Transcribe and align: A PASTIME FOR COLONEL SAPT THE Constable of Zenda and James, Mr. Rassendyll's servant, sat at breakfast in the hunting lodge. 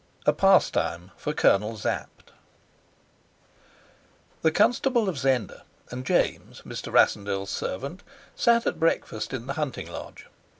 A 0.25 0.33
PASTIME 0.33 1.11
FOR 1.15 1.31
COLONEL 1.31 1.77
SAPT 1.77 2.31
THE 4.41 4.51
Constable 4.51 5.07
of 5.07 5.19
Zenda 5.19 5.61
and 5.91 6.03
James, 6.07 6.63
Mr. 6.65 6.91
Rassendyll's 6.91 7.51
servant, 7.51 8.01
sat 8.35 8.65
at 8.65 8.79
breakfast 8.79 9.31
in 9.31 9.45
the 9.45 9.53
hunting 9.53 9.85
lodge. 9.91 10.25